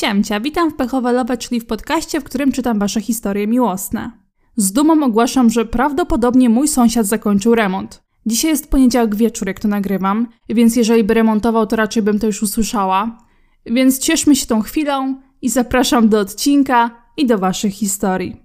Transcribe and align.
Siemcia, 0.00 0.40
witam 0.40 0.70
w 0.70 0.74
Pechowe 0.74 1.12
Love, 1.12 1.36
czyli 1.36 1.60
w 1.60 1.66
podcaście, 1.66 2.20
w 2.20 2.24
którym 2.24 2.52
czytam 2.52 2.78
wasze 2.78 3.00
historie 3.00 3.46
miłosne. 3.46 4.10
Z 4.56 4.72
dumą 4.72 5.04
ogłaszam, 5.04 5.50
że 5.50 5.64
prawdopodobnie 5.64 6.48
mój 6.48 6.68
sąsiad 6.68 7.06
zakończył 7.06 7.54
remont. 7.54 8.02
Dzisiaj 8.26 8.50
jest 8.50 8.70
poniedziałek 8.70 9.14
wieczór, 9.14 9.48
jak 9.48 9.60
to 9.60 9.68
nagrywam, 9.68 10.28
więc 10.48 10.76
jeżeli 10.76 11.04
by 11.04 11.14
remontował, 11.14 11.66
to 11.66 11.76
raczej 11.76 12.02
bym 12.02 12.18
to 12.18 12.26
już 12.26 12.42
usłyszała. 12.42 13.18
Więc 13.66 13.98
cieszmy 13.98 14.36
się 14.36 14.46
tą 14.46 14.62
chwilą 14.62 15.20
i 15.42 15.48
zapraszam 15.48 16.08
do 16.08 16.20
odcinka 16.20 16.90
i 17.16 17.26
do 17.26 17.38
waszych 17.38 17.72
historii. 17.72 18.36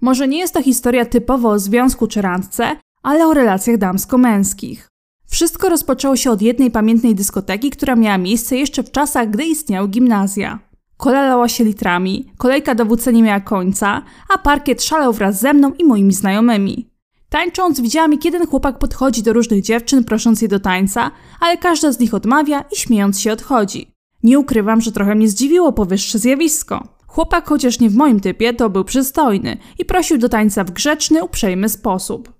Może 0.00 0.28
nie 0.28 0.38
jest 0.38 0.54
to 0.54 0.62
historia 0.62 1.04
typowo 1.04 1.50
o 1.50 1.58
związku 1.58 2.06
czy 2.06 2.22
randce, 2.22 2.76
ale 3.02 3.26
o 3.26 3.34
relacjach 3.34 3.78
damsko-męskich. 3.78 4.88
Wszystko 5.26 5.68
rozpoczęło 5.68 6.16
się 6.16 6.30
od 6.30 6.42
jednej 6.42 6.70
pamiętnej 6.70 7.14
dyskoteki, 7.14 7.70
która 7.70 7.96
miała 7.96 8.18
miejsce 8.18 8.56
jeszcze 8.56 8.82
w 8.82 8.90
czasach, 8.90 9.30
gdy 9.30 9.44
istniały 9.44 9.88
gimnazja. 9.88 10.58
Kola 10.96 11.22
lała 11.22 11.48
się 11.48 11.64
litrami, 11.64 12.32
kolejka 12.38 12.74
do 12.74 12.84
WC 12.84 13.12
nie 13.12 13.22
miała 13.22 13.40
końca, 13.40 14.02
a 14.34 14.38
parkiet 14.38 14.82
szalał 14.82 15.12
wraz 15.12 15.40
ze 15.40 15.52
mną 15.52 15.72
i 15.72 15.84
moimi 15.84 16.12
znajomymi. 16.12 16.90
Tańcząc 17.28 17.80
widziałam, 17.80 18.12
jak 18.12 18.24
jeden 18.24 18.46
chłopak 18.46 18.78
podchodzi 18.78 19.22
do 19.22 19.32
różnych 19.32 19.62
dziewczyn, 19.62 20.04
prosząc 20.04 20.42
je 20.42 20.48
do 20.48 20.60
tańca, 20.60 21.10
ale 21.40 21.56
każda 21.56 21.92
z 21.92 21.98
nich 21.98 22.14
odmawia 22.14 22.64
i 22.72 22.76
śmiejąc 22.76 23.20
się 23.20 23.32
odchodzi. 23.32 23.92
Nie 24.22 24.38
ukrywam, 24.38 24.80
że 24.80 24.92
trochę 24.92 25.14
mnie 25.14 25.28
zdziwiło 25.28 25.72
powyższe 25.72 26.18
zjawisko. 26.18 26.88
Chłopak, 27.06 27.48
chociaż 27.48 27.80
nie 27.80 27.90
w 27.90 27.96
moim 27.96 28.20
typie, 28.20 28.54
to 28.54 28.70
był 28.70 28.84
przystojny 28.84 29.56
i 29.78 29.84
prosił 29.84 30.18
do 30.18 30.28
tańca 30.28 30.64
w 30.64 30.70
grzeczny, 30.70 31.24
uprzejmy 31.24 31.68
sposób. 31.68 32.35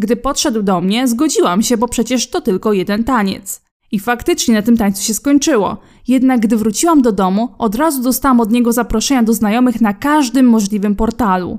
Gdy 0.00 0.16
podszedł 0.16 0.62
do 0.62 0.80
mnie, 0.80 1.08
zgodziłam 1.08 1.62
się, 1.62 1.76
bo 1.76 1.88
przecież 1.88 2.30
to 2.30 2.40
tylko 2.40 2.72
jeden 2.72 3.04
taniec. 3.04 3.62
I 3.92 3.98
faktycznie 3.98 4.54
na 4.54 4.62
tym 4.62 4.76
tańcu 4.76 5.02
się 5.02 5.14
skończyło. 5.14 5.78
Jednak 6.08 6.40
gdy 6.40 6.56
wróciłam 6.56 7.02
do 7.02 7.12
domu, 7.12 7.54
od 7.58 7.74
razu 7.74 8.02
dostałam 8.02 8.40
od 8.40 8.50
niego 8.50 8.72
zaproszenia 8.72 9.22
do 9.22 9.34
znajomych 9.34 9.80
na 9.80 9.94
każdym 9.94 10.46
możliwym 10.46 10.96
portalu. 10.96 11.58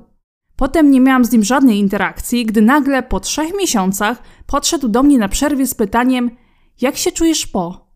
Potem 0.55 0.91
nie 0.91 1.01
miałam 1.01 1.25
z 1.25 1.31
nim 1.31 1.43
żadnej 1.43 1.77
interakcji, 1.77 2.45
gdy 2.45 2.61
nagle 2.61 3.03
po 3.03 3.19
trzech 3.19 3.53
miesiącach 3.57 4.23
podszedł 4.47 4.87
do 4.87 5.03
mnie 5.03 5.17
na 5.17 5.29
przerwie 5.29 5.67
z 5.67 5.73
pytaniem: 5.73 6.31
Jak 6.81 6.97
się 6.97 7.11
czujesz 7.11 7.47
po? 7.47 7.93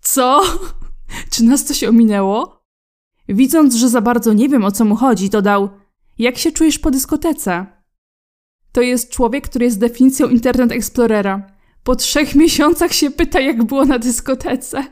Co? 0.00 0.42
Czy 1.32 1.44
nas 1.44 1.64
coś 1.64 1.84
ominęło? 1.84 2.64
Widząc, 3.28 3.74
że 3.74 3.88
za 3.88 4.00
bardzo 4.00 4.32
nie 4.32 4.48
wiem 4.48 4.64
o 4.64 4.72
co 4.72 4.84
mu 4.84 4.96
chodzi, 4.96 5.30
dodał: 5.30 5.68
Jak 6.18 6.38
się 6.38 6.52
czujesz 6.52 6.78
po 6.78 6.90
dyskotece? 6.90 7.74
To 8.74 8.80
jest 8.80 9.10
człowiek, 9.10 9.48
który 9.48 9.64
jest 9.64 9.78
definicją 9.78 10.28
Internet 10.28 10.72
Explorera. 10.72 11.42
Po 11.84 11.96
trzech 11.96 12.34
miesiącach 12.42 12.92
się 12.92 13.10
pyta, 13.10 13.40
jak 13.40 13.64
było 13.64 13.84
na 13.84 13.98
dyskotece. 13.98 14.84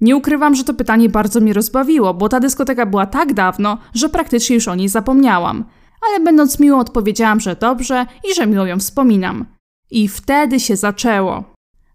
Nie 0.00 0.16
ukrywam, 0.16 0.54
że 0.54 0.64
to 0.64 0.74
pytanie 0.74 1.08
bardzo 1.08 1.40
mnie 1.40 1.52
rozbawiło, 1.52 2.14
bo 2.14 2.28
ta 2.28 2.40
dyskoteka 2.40 2.86
była 2.86 3.06
tak 3.06 3.34
dawno, 3.34 3.78
że 3.94 4.08
praktycznie 4.08 4.54
już 4.54 4.68
o 4.68 4.74
niej 4.74 4.88
zapomniałam. 4.88 5.64
Ale 6.08 6.24
będąc 6.24 6.60
miłą, 6.60 6.78
odpowiedziałam, 6.78 7.40
że 7.40 7.56
dobrze 7.56 8.06
i 8.30 8.34
że 8.34 8.46
miło 8.46 8.66
ją 8.66 8.78
wspominam. 8.78 9.46
I 9.90 10.08
wtedy 10.08 10.60
się 10.60 10.76
zaczęło. 10.76 11.44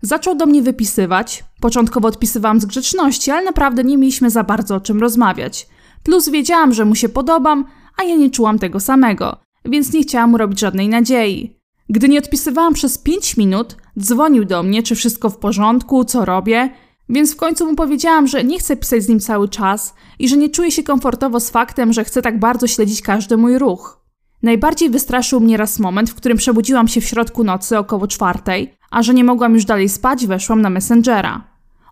Zaczął 0.02 0.35
do 0.35 0.45
mnie 0.45 0.61
wypisywać. 0.61 1.44
Początkowo 1.61 2.07
odpisywałam 2.07 2.61
z 2.61 2.66
grzeczności, 2.66 3.31
ale 3.31 3.45
naprawdę 3.45 3.83
nie 3.83 3.97
mieliśmy 3.97 4.29
za 4.29 4.44
bardzo 4.44 4.75
o 4.75 4.79
czym 4.79 5.00
rozmawiać. 5.00 5.67
Plus 6.03 6.29
wiedziałam, 6.29 6.73
że 6.73 6.85
mu 6.85 6.95
się 6.95 7.09
podobam, 7.09 7.66
a 7.97 8.03
ja 8.03 8.16
nie 8.16 8.29
czułam 8.29 8.59
tego 8.59 8.79
samego 8.79 9.44
więc 9.66 9.94
nie 9.94 10.02
chciałam 10.02 10.31
mu 10.31 10.38
robić 10.38 10.59
żadnej 10.59 10.89
nadziei. 10.89 11.59
Gdy 11.89 12.09
nie 12.09 12.19
odpisywałam 12.19 12.73
przez 12.73 12.97
5 12.97 13.38
minut, 13.38 13.77
dzwonił 13.99 14.45
do 14.45 14.63
mnie, 14.63 14.83
czy 14.83 14.95
wszystko 14.95 15.30
w 15.30 15.38
porządku, 15.38 16.05
co 16.05 16.25
robię, 16.25 16.69
więc 17.09 17.33
w 17.33 17.35
końcu 17.35 17.66
mu 17.66 17.75
powiedziałam, 17.75 18.27
że 18.27 18.44
nie 18.44 18.59
chcę 18.59 18.77
pisać 18.77 19.03
z 19.03 19.09
nim 19.09 19.19
cały 19.19 19.49
czas 19.49 19.94
i 20.19 20.30
że 20.30 20.38
nie 20.38 20.49
czuję 20.49 20.72
się 20.72 20.83
komfortowo 20.83 21.39
z 21.39 21.49
faktem, 21.49 21.94
że 21.94 22.03
chcę 22.03 22.22
tak 22.22 22.39
bardzo 22.39 22.67
śledzić 22.67 23.02
każdy 23.02 23.38
mój 23.38 23.57
ruch. 23.57 24.05
Najbardziej 24.44 24.89
wystraszył 24.89 25.39
mnie 25.39 25.57
raz 25.57 25.79
moment, 25.79 26.09
w 26.09 26.16
którym 26.16 26.38
przebudziłam 26.38 26.88
się 26.88 27.01
w 27.01 27.06
środku 27.06 27.44
nocy 27.44 27.78
około 27.78 28.07
czwartej, 28.07 28.73
a 28.91 29.03
że 29.03 29.13
nie 29.13 29.23
mogłam 29.23 29.53
już 29.53 29.66
dalej 29.66 29.89
spać, 29.89 30.28
weszłam 30.28 30.62
na 30.62 30.69
Messengera. 30.69 31.44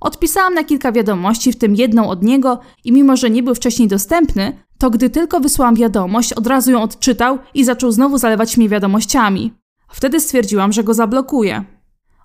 Odpisałam 0.01 0.53
na 0.53 0.63
kilka 0.63 0.91
wiadomości, 0.91 1.51
w 1.51 1.55
tym 1.55 1.75
jedną 1.75 2.09
od 2.09 2.23
niego, 2.23 2.59
i 2.83 2.91
mimo 2.91 3.17
że 3.17 3.29
nie 3.29 3.43
był 3.43 3.55
wcześniej 3.55 3.87
dostępny, 3.87 4.63
to 4.83 4.89
gdy 4.89 5.09
tylko 5.09 5.39
wysłałam 5.39 5.75
wiadomość, 5.75 6.33
od 6.33 6.47
razu 6.47 6.71
ją 6.71 6.81
odczytał 6.81 7.39
i 7.53 7.63
zaczął 7.63 7.91
znowu 7.91 8.17
zalewać 8.17 8.57
mnie 8.57 8.69
wiadomościami. 8.69 9.53
Wtedy 9.89 10.19
stwierdziłam, 10.19 10.73
że 10.73 10.83
go 10.83 10.93
zablokuję. 10.93 11.63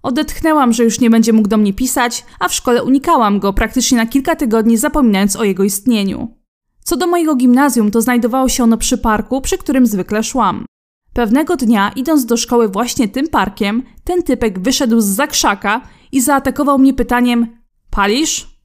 Odetchnęłam, 0.03 0.73
że 0.73 0.85
już 0.85 1.01
nie 1.01 1.11
będzie 1.11 1.33
mógł 1.33 1.49
do 1.49 1.57
mnie 1.57 1.73
pisać, 1.73 2.27
a 2.39 2.49
w 2.49 2.55
szkole 2.55 2.85
unikałam 2.85 3.39
go 3.39 3.53
praktycznie 3.53 3.99
na 3.99 4.07
kilka 4.07 4.37
tygodni, 4.37 4.77
zapominając 4.77 5.37
o 5.37 5.45
jego 5.45 5.65
istnieniu. 5.65 6.37
Co 6.85 6.97
do 6.97 7.07
mojego 7.07 7.37
gimnazjum, 7.37 7.91
to 7.91 8.03
znajdowało 8.03 8.49
się 8.49 8.65
ono 8.65 8.77
przy 8.77 8.99
parku, 8.99 9.41
przy 9.41 9.59
którym 9.59 9.87
zwykle 9.87 10.23
szłam. 10.23 10.65
Pewnego 11.13 11.57
dnia, 11.57 11.93
idąc 11.97 12.27
do 12.27 12.37
szkoły 12.37 12.69
właśnie 12.69 13.09
tym 13.09 13.29
parkiem, 13.29 13.83
ten 14.05 14.23
typek 14.23 14.59
wyszedł 14.59 15.01
z 15.01 15.07
zakrzaka 15.07 15.81
i 16.13 16.21
zaatakował 16.21 16.79
mnie 16.79 16.95
pytaniem: 16.95 17.47
Palisz? 17.91 18.58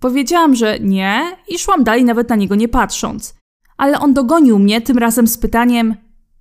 Powiedziałam, 0.00 0.54
że 0.54 0.78
nie 0.80 1.36
i 1.48 1.58
szłam 1.58 1.84
dalej 1.84 2.04
nawet 2.04 2.28
na 2.28 2.36
niego 2.36 2.54
nie 2.54 2.68
patrząc. 2.68 3.34
Ale 3.76 4.00
on 4.00 4.14
dogonił 4.14 4.58
mnie 4.58 4.80
tym 4.80 4.98
razem 4.98 5.26
z 5.26 5.38
pytaniem: 5.38 5.94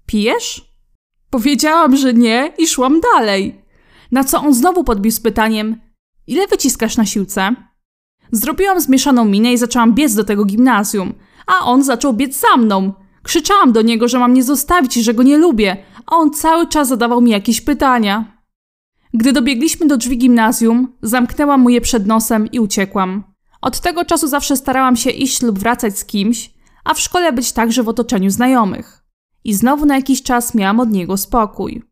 Pijesz? 0.06 0.70
Powiedziałam, 1.30 1.98
że 1.98 2.14
nie 2.14 2.54
i 2.58 2.68
szłam 2.68 3.02
dalej. 3.14 3.62
Na 4.12 4.24
co 4.24 4.42
on 4.42 4.54
znowu 4.54 4.84
podbił 4.84 5.12
z 5.12 5.20
pytaniem: 5.20 5.82
Ile 6.28 6.48
wyciskasz 6.48 6.98
na 6.98 7.06
siłce? 7.06 7.56
Zrobiłam 8.32 8.82
zmieszaną 8.82 9.26
minę 9.26 9.54
i 9.54 9.58
zaczęłam 9.58 9.94
biec 9.94 10.16
do 10.16 10.24
tego 10.24 10.46
gimnazjum, 10.46 11.14
a 11.48 11.66
on 11.66 11.84
zaczął 11.84 12.14
biec 12.14 12.40
za 12.40 12.58
mną. 12.58 12.94
Krzyczałam 13.24 13.72
do 13.72 13.82
niego, 13.82 14.08
że 14.08 14.20
mam 14.20 14.34
nie 14.34 14.44
zostawić 14.44 14.98
i 14.98 15.04
że 15.04 15.14
go 15.14 15.24
nie 15.24 15.38
lubię, 15.38 15.78
a 16.06 16.16
on 16.16 16.32
cały 16.32 16.68
czas 16.68 16.88
zadawał 16.88 17.22
mi 17.22 17.32
jakieś 17.32 17.62
pytania. 17.62 18.40
Gdy 19.14 19.34
dobiegliśmy 19.34 19.88
do 19.88 19.98
drzwi 19.98 20.18
gimnazjum, 20.18 20.88
zamknęłam 21.02 21.62
mu 21.62 21.70
je 21.70 21.82
przed 21.82 22.08
nosem 22.08 22.52
i 22.52 22.60
uciekłam. 22.60 23.29
Od 23.62 23.80
tego 23.80 24.06
czasu 24.06 24.28
zawsze 24.28 24.58
starałam 24.58 24.96
się 24.96 25.10
iść 25.10 25.42
lub 25.42 25.60
wracać 25.60 26.00
z 26.00 26.06
kimś, 26.06 26.54
a 26.84 26.94
w 26.94 27.00
szkole 27.00 27.34
być 27.34 27.52
także 27.52 27.84
w 27.84 27.90
otoczeniu 27.90 28.30
znajomych. 28.30 29.04
I 29.44 29.54
znowu 29.54 29.86
na 29.86 29.96
jakiś 29.96 30.24
czas 30.24 30.56
miałam 30.56 30.80
od 30.80 30.92
niego 30.92 31.18
spokój. 31.18 31.84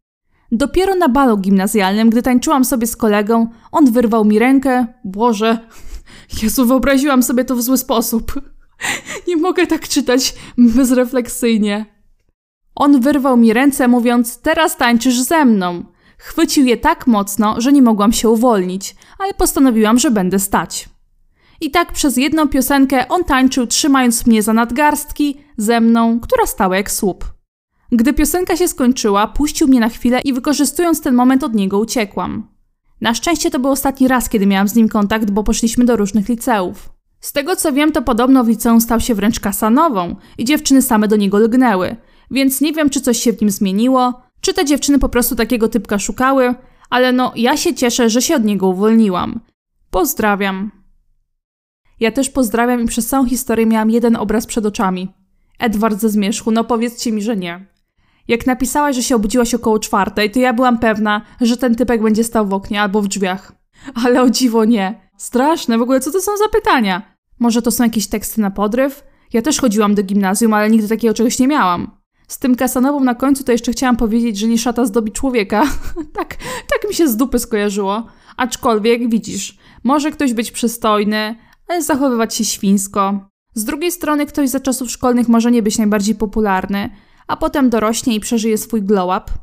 Dopiero 0.51 0.95
na 0.95 1.09
balu 1.09 1.37
gimnazjalnym, 1.37 2.09
gdy 2.09 2.21
tańczyłam 2.21 2.65
sobie 2.65 2.87
z 2.87 2.95
kolegą, 2.95 3.47
on 3.71 3.91
wyrwał 3.91 4.25
mi 4.25 4.39
rękę. 4.39 4.87
Boże, 5.03 5.59
Jezu, 6.41 6.65
wyobraziłam 6.65 7.23
sobie 7.23 7.45
to 7.45 7.55
w 7.55 7.61
zły 7.61 7.77
sposób. 7.77 8.41
Nie 9.27 9.37
mogę 9.37 9.67
tak 9.67 9.87
czytać 9.87 10.35
bezrefleksyjnie. 10.57 11.85
On 12.75 13.01
wyrwał 13.01 13.37
mi 13.37 13.53
ręce, 13.53 13.87
mówiąc: 13.87 14.41
Teraz 14.41 14.77
tańczysz 14.77 15.21
ze 15.21 15.45
mną. 15.45 15.83
Chwycił 16.17 16.65
je 16.65 16.77
tak 16.77 17.07
mocno, 17.07 17.61
że 17.61 17.71
nie 17.71 17.81
mogłam 17.81 18.13
się 18.13 18.29
uwolnić, 18.29 18.95
ale 19.19 19.33
postanowiłam, 19.33 19.99
że 19.99 20.11
będę 20.11 20.39
stać. 20.39 20.89
I 21.61 21.71
tak 21.71 21.91
przez 21.91 22.17
jedną 22.17 22.47
piosenkę 22.47 23.07
on 23.07 23.23
tańczył, 23.23 23.67
trzymając 23.67 24.25
mnie 24.25 24.43
za 24.43 24.53
nadgarstki, 24.53 25.37
ze 25.57 25.81
mną, 25.81 26.19
która 26.19 26.45
stała 26.45 26.77
jak 26.77 26.91
słup. 26.91 27.25
Gdy 27.91 28.13
piosenka 28.13 28.57
się 28.57 28.67
skończyła, 28.67 29.27
puścił 29.27 29.67
mnie 29.67 29.79
na 29.79 29.89
chwilę 29.89 30.21
i 30.21 30.33
wykorzystując 30.33 31.01
ten 31.01 31.15
moment 31.15 31.43
od 31.43 31.53
niego 31.53 31.79
uciekłam. 31.79 32.47
Na 33.01 33.13
szczęście 33.13 33.51
to 33.51 33.59
był 33.59 33.71
ostatni 33.71 34.07
raz, 34.07 34.29
kiedy 34.29 34.45
miałam 34.45 34.67
z 34.67 34.75
nim 34.75 34.89
kontakt, 34.89 35.31
bo 35.31 35.43
poszliśmy 35.43 35.85
do 35.85 35.95
różnych 35.95 36.29
liceów. 36.29 36.89
Z 37.19 37.31
tego 37.31 37.55
co 37.55 37.73
wiem, 37.73 37.91
to 37.91 38.01
podobno 38.01 38.43
w 38.43 38.47
liceum 38.47 38.81
stał 38.81 38.99
się 38.99 39.15
wręcz 39.15 39.39
kasanową 39.39 40.15
i 40.37 40.45
dziewczyny 40.45 40.81
same 40.81 41.07
do 41.07 41.15
niego 41.15 41.39
lgnęły, 41.39 41.95
więc 42.31 42.61
nie 42.61 42.73
wiem, 42.73 42.89
czy 42.89 43.01
coś 43.01 43.17
się 43.17 43.33
w 43.33 43.41
nim 43.41 43.49
zmieniło, 43.51 44.21
czy 44.41 44.53
te 44.53 44.65
dziewczyny 44.65 44.99
po 44.99 45.09
prostu 45.09 45.35
takiego 45.35 45.69
typka 45.69 45.99
szukały, 45.99 46.55
ale 46.89 47.11
no, 47.11 47.31
ja 47.35 47.57
się 47.57 47.75
cieszę, 47.75 48.09
że 48.09 48.21
się 48.21 48.35
od 48.35 48.43
niego 48.43 48.67
uwolniłam. 48.67 49.39
Pozdrawiam. 49.91 50.71
Ja 51.99 52.11
też 52.11 52.29
pozdrawiam 52.29 52.81
i 52.81 52.85
przez 52.85 53.07
całą 53.07 53.25
historię 53.25 53.65
miałam 53.65 53.89
jeden 53.89 54.15
obraz 54.15 54.45
przed 54.45 54.65
oczami. 54.65 55.13
Edward 55.59 55.99
ze 55.99 56.09
zmierzchu, 56.09 56.51
no 56.51 56.63
powiedzcie 56.63 57.11
mi, 57.11 57.21
że 57.21 57.37
nie. 57.37 57.65
Jak 58.27 58.47
napisałaś, 58.47 58.95
że 58.95 59.03
się 59.03 59.15
obudziłaś 59.15 59.53
około 59.53 59.79
czwartej, 59.79 60.31
to 60.31 60.39
ja 60.39 60.53
byłam 60.53 60.79
pewna, 60.79 61.21
że 61.41 61.57
ten 61.57 61.75
typek 61.75 62.01
będzie 62.01 62.23
stał 62.23 62.47
w 62.47 62.53
oknie 62.53 62.81
albo 62.81 63.01
w 63.01 63.07
drzwiach. 63.07 63.51
Ale 64.05 64.21
o 64.21 64.29
dziwo 64.29 64.65
nie. 64.65 65.01
Straszne, 65.17 65.77
w 65.77 65.81
ogóle 65.81 65.99
co 65.99 66.11
to 66.11 66.21
są 66.21 66.37
za 66.37 66.49
pytania? 66.49 67.01
Może 67.39 67.61
to 67.61 67.71
są 67.71 67.83
jakieś 67.83 68.07
teksty 68.07 68.41
na 68.41 68.51
podryw? 68.51 69.03
Ja 69.33 69.41
też 69.41 69.59
chodziłam 69.59 69.95
do 69.95 70.03
gimnazjum, 70.03 70.53
ale 70.53 70.69
nigdy 70.69 70.87
takiego 70.87 71.13
czegoś 71.13 71.39
nie 71.39 71.47
miałam. 71.47 71.91
Z 72.27 72.39
tym 72.39 72.55
kasanową 72.55 72.99
na 72.99 73.15
końcu 73.15 73.43
to 73.43 73.51
jeszcze 73.51 73.71
chciałam 73.71 73.97
powiedzieć, 73.97 74.37
że 74.37 74.47
nie 74.47 74.57
szata 74.57 74.85
zdobi 74.85 75.11
człowieka. 75.11 75.63
tak, 76.17 76.35
tak 76.69 76.89
mi 76.89 76.95
się 76.95 77.07
z 77.07 77.17
dupy 77.17 77.39
skojarzyło. 77.39 78.05
Aczkolwiek, 78.37 79.09
widzisz, 79.09 79.57
może 79.83 80.11
ktoś 80.11 80.33
być 80.33 80.51
przystojny, 80.51 81.35
ale 81.67 81.83
zachowywać 81.83 82.35
się 82.35 82.45
świńsko. 82.45 83.29
Z 83.53 83.63
drugiej 83.63 83.91
strony 83.91 84.25
ktoś 84.25 84.49
za 84.49 84.59
czasów 84.59 84.91
szkolnych 84.91 85.27
może 85.27 85.51
nie 85.51 85.63
być 85.63 85.77
najbardziej 85.77 86.15
popularny, 86.15 86.89
a 87.27 87.37
potem 87.37 87.69
dorośnie 87.69 88.15
i 88.15 88.19
przeżyje 88.19 88.57
swój 88.57 88.83
glow 88.83 89.21
up. 89.21 89.33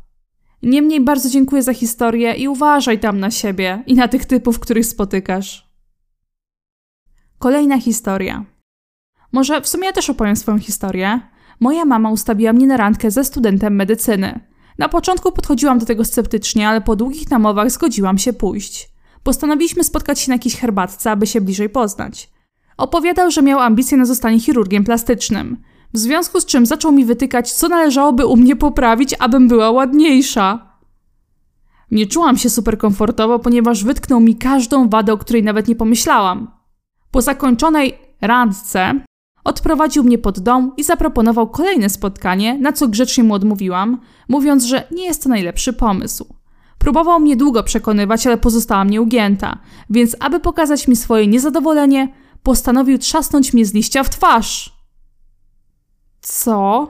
Niemniej 0.62 1.00
bardzo 1.00 1.30
dziękuję 1.30 1.62
za 1.62 1.74
historię 1.74 2.34
i 2.34 2.48
uważaj 2.48 3.00
tam 3.00 3.20
na 3.20 3.30
siebie 3.30 3.82
i 3.86 3.94
na 3.94 4.08
tych 4.08 4.24
typów, 4.24 4.58
których 4.58 4.86
spotykasz. 4.86 5.68
Kolejna 7.38 7.80
historia. 7.80 8.44
Może 9.32 9.60
w 9.60 9.68
sumie 9.68 9.86
ja 9.86 9.92
też 9.92 10.10
opowiem 10.10 10.36
swoją 10.36 10.58
historię. 10.58 11.20
Moja 11.60 11.84
mama 11.84 12.10
ustawiła 12.10 12.52
mnie 12.52 12.66
na 12.66 12.76
randkę 12.76 13.10
ze 13.10 13.24
studentem 13.24 13.74
medycyny. 13.74 14.40
Na 14.78 14.88
początku 14.88 15.32
podchodziłam 15.32 15.78
do 15.78 15.86
tego 15.86 16.04
sceptycznie, 16.04 16.68
ale 16.68 16.80
po 16.80 16.96
długich 16.96 17.30
namowach 17.30 17.70
zgodziłam 17.70 18.18
się 18.18 18.32
pójść. 18.32 18.93
Postanowiliśmy 19.24 19.84
spotkać 19.84 20.20
się 20.20 20.30
na 20.30 20.34
jakiejś 20.34 20.56
herbatce, 20.56 21.10
aby 21.10 21.26
się 21.26 21.40
bliżej 21.40 21.68
poznać. 21.68 22.30
Opowiadał, 22.76 23.30
że 23.30 23.42
miał 23.42 23.60
ambicje 23.60 23.98
na 23.98 24.04
zostanie 24.04 24.40
chirurgiem 24.40 24.84
plastycznym, 24.84 25.56
w 25.94 25.98
związku 25.98 26.40
z 26.40 26.46
czym 26.46 26.66
zaczął 26.66 26.92
mi 26.92 27.04
wytykać, 27.04 27.52
co 27.52 27.68
należałoby 27.68 28.26
u 28.26 28.36
mnie 28.36 28.56
poprawić, 28.56 29.14
abym 29.18 29.48
była 29.48 29.70
ładniejsza. 29.70 30.74
Nie 31.90 32.06
czułam 32.06 32.36
się 32.36 32.50
super 32.50 32.78
komfortowo, 32.78 33.38
ponieważ 33.38 33.84
wytknął 33.84 34.20
mi 34.20 34.36
każdą 34.36 34.88
wadę, 34.88 35.12
o 35.12 35.18
której 35.18 35.42
nawet 35.42 35.68
nie 35.68 35.76
pomyślałam. 35.76 36.50
Po 37.10 37.22
zakończonej 37.22 37.98
randce 38.20 39.00
odprowadził 39.44 40.04
mnie 40.04 40.18
pod 40.18 40.40
dom 40.40 40.72
i 40.76 40.84
zaproponował 40.84 41.48
kolejne 41.48 41.90
spotkanie, 41.90 42.58
na 42.58 42.72
co 42.72 42.88
grzecznie 42.88 43.24
mu 43.24 43.34
odmówiłam, 43.34 44.00
mówiąc, 44.28 44.64
że 44.64 44.88
nie 44.90 45.04
jest 45.04 45.22
to 45.22 45.28
najlepszy 45.28 45.72
pomysł. 45.72 46.33
Próbował 46.84 47.20
mnie 47.20 47.36
długo 47.36 47.62
przekonywać, 47.62 48.26
ale 48.26 48.36
pozostałam 48.36 48.90
nieugięta, 48.90 49.58
więc 49.90 50.16
aby 50.20 50.40
pokazać 50.40 50.88
mi 50.88 50.96
swoje 50.96 51.26
niezadowolenie, 51.26 52.14
postanowił 52.42 52.98
trzasnąć 52.98 53.52
mnie 53.52 53.66
z 53.66 53.74
liścia 53.74 54.02
w 54.02 54.10
twarz. 54.10 54.76
Co? 56.20 56.88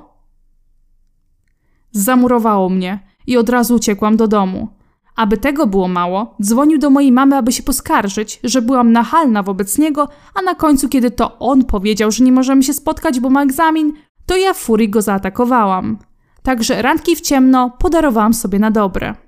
Zamurowało 1.92 2.68
mnie 2.68 2.98
i 3.26 3.36
od 3.36 3.48
razu 3.48 3.74
uciekłam 3.74 4.16
do 4.16 4.28
domu. 4.28 4.68
Aby 5.16 5.36
tego 5.36 5.66
było 5.66 5.88
mało, 5.88 6.36
dzwonił 6.42 6.78
do 6.78 6.90
mojej 6.90 7.12
mamy, 7.12 7.36
aby 7.36 7.52
się 7.52 7.62
poskarżyć, 7.62 8.40
że 8.44 8.62
byłam 8.62 8.92
nachalna 8.92 9.42
wobec 9.42 9.78
niego, 9.78 10.08
a 10.34 10.42
na 10.42 10.54
końcu, 10.54 10.88
kiedy 10.88 11.10
to 11.10 11.38
on 11.38 11.64
powiedział, 11.64 12.10
że 12.10 12.24
nie 12.24 12.32
możemy 12.32 12.62
się 12.62 12.72
spotkać, 12.72 13.20
bo 13.20 13.30
ma 13.30 13.42
egzamin, 13.42 13.92
to 14.26 14.36
ja 14.36 14.54
w 14.54 14.58
furii 14.58 14.90
go 14.90 15.02
zaatakowałam. 15.02 15.98
Także 16.42 16.82
randki 16.82 17.16
w 17.16 17.20
ciemno 17.20 17.70
podarowałam 17.78 18.34
sobie 18.34 18.58
na 18.58 18.70
dobre. 18.70 19.23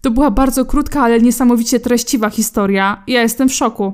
To 0.00 0.10
była 0.10 0.30
bardzo 0.30 0.64
krótka, 0.64 1.02
ale 1.02 1.20
niesamowicie 1.20 1.80
treściwa 1.80 2.30
historia. 2.30 3.02
Ja 3.06 3.22
jestem 3.22 3.48
w 3.48 3.54
szoku. 3.54 3.92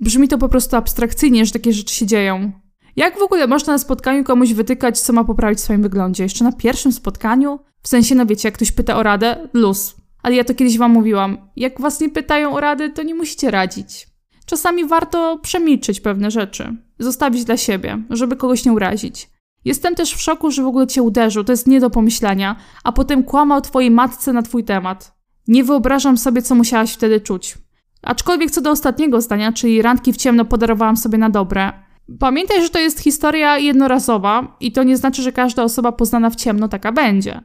Brzmi 0.00 0.28
to 0.28 0.38
po 0.38 0.48
prostu 0.48 0.76
abstrakcyjnie, 0.76 1.46
że 1.46 1.52
takie 1.52 1.72
rzeczy 1.72 1.94
się 1.94 2.06
dzieją. 2.06 2.52
Jak 2.96 3.18
w 3.18 3.22
ogóle 3.22 3.46
można 3.46 3.72
na 3.72 3.78
spotkaniu 3.78 4.24
komuś 4.24 4.52
wytykać, 4.52 5.00
co 5.00 5.12
ma 5.12 5.24
poprawić 5.24 5.58
w 5.58 5.62
swoim 5.62 5.82
wyglądzie? 5.82 6.22
Jeszcze 6.22 6.44
na 6.44 6.52
pierwszym 6.52 6.92
spotkaniu? 6.92 7.58
W 7.82 7.88
sensie, 7.88 8.14
no 8.14 8.26
wiecie, 8.26 8.48
jak 8.48 8.54
ktoś 8.54 8.72
pyta 8.72 8.96
o 8.96 9.02
radę, 9.02 9.48
luz. 9.52 9.96
Ale 10.22 10.34
ja 10.34 10.44
to 10.44 10.54
kiedyś 10.54 10.78
wam 10.78 10.90
mówiłam. 10.90 11.38
Jak 11.56 11.80
was 11.80 12.00
nie 12.00 12.10
pytają 12.10 12.54
o 12.54 12.60
radę, 12.60 12.90
to 12.90 13.02
nie 13.02 13.14
musicie 13.14 13.50
radzić. 13.50 14.08
Czasami 14.46 14.86
warto 14.86 15.38
przemilczeć 15.42 16.00
pewne 16.00 16.30
rzeczy. 16.30 16.76
Zostawić 16.98 17.44
dla 17.44 17.56
siebie, 17.56 18.02
żeby 18.10 18.36
kogoś 18.36 18.64
nie 18.64 18.72
urazić. 18.72 19.30
Jestem 19.64 19.94
też 19.94 20.14
w 20.14 20.20
szoku, 20.20 20.50
że 20.50 20.62
w 20.62 20.66
ogóle 20.66 20.86
cię 20.86 21.02
uderzył, 21.02 21.44
to 21.44 21.52
jest 21.52 21.66
nie 21.66 21.80
do 21.80 21.90
pomyślenia, 21.90 22.56
a 22.84 22.92
potem 22.92 23.24
kłamał 23.24 23.60
twojej 23.60 23.90
matce 23.90 24.32
na 24.32 24.42
twój 24.42 24.64
temat. 24.64 25.17
Nie 25.48 25.64
wyobrażam 25.64 26.18
sobie, 26.18 26.42
co 26.42 26.54
musiałaś 26.54 26.92
wtedy 26.92 27.20
czuć. 27.20 27.58
Aczkolwiek 28.02 28.50
co 28.50 28.60
do 28.60 28.70
ostatniego 28.70 29.20
zdania, 29.20 29.52
czyli 29.52 29.82
randki 29.82 30.12
w 30.12 30.16
ciemno 30.16 30.44
podarowałam 30.44 30.96
sobie 30.96 31.18
na 31.18 31.30
dobre. 31.30 31.72
Pamiętaj, 32.18 32.62
że 32.62 32.68
to 32.68 32.78
jest 32.78 33.00
historia 33.00 33.58
jednorazowa 33.58 34.56
i 34.60 34.72
to 34.72 34.82
nie 34.82 34.96
znaczy, 34.96 35.22
że 35.22 35.32
każda 35.32 35.62
osoba 35.62 35.92
poznana 35.92 36.30
w 36.30 36.36
ciemno 36.36 36.68
taka 36.68 36.92
będzie. 36.92 37.40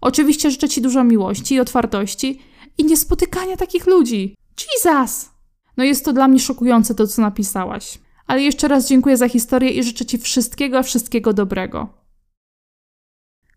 Oczywiście 0.00 0.50
życzę 0.50 0.68
Ci 0.68 0.82
dużo 0.82 1.04
miłości 1.04 1.54
i 1.54 1.60
otwartości 1.60 2.42
i 2.78 2.84
niespotykania 2.84 3.56
takich 3.56 3.86
ludzi. 3.86 4.34
Jesus! 4.74 5.30
No 5.76 5.84
jest 5.84 6.04
to 6.04 6.12
dla 6.12 6.28
mnie 6.28 6.38
szokujące 6.38 6.94
to, 6.94 7.06
co 7.06 7.22
napisałaś. 7.22 7.98
Ale 8.26 8.42
jeszcze 8.42 8.68
raz 8.68 8.88
dziękuję 8.88 9.16
za 9.16 9.28
historię 9.28 9.70
i 9.70 9.82
życzę 9.82 10.04
Ci 10.04 10.18
wszystkiego, 10.18 10.82
wszystkiego 10.82 11.32
dobrego. 11.32 11.88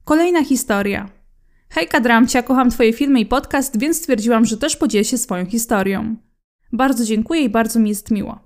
Kolejna 0.04 0.44
historia. 0.44 1.19
Hejka 1.72 2.00
Dramcia, 2.00 2.44
kocham 2.44 2.70
Twoje 2.70 2.94
filmy 2.94 3.20
i 3.20 3.26
podcast, 3.26 3.80
więc 3.80 3.98
stwierdziłam, 3.98 4.46
że 4.46 4.58
też 4.58 4.76
podzielę 4.76 5.06
się 5.06 5.18
swoją 5.18 5.46
historią. 5.46 6.16
Bardzo 6.74 7.06
dziękuję 7.06 7.42
i 7.42 7.50
bardzo 7.50 7.80
mi 7.80 7.90
jest 7.90 8.12
miło. 8.12 8.40